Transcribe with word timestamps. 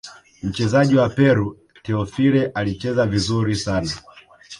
mchezaji 0.43 0.95
wa 0.95 1.09
peru 1.09 1.57
teofile 1.83 2.45
alicheza 2.53 3.05
vizuri 3.05 3.55
sana 3.55 3.91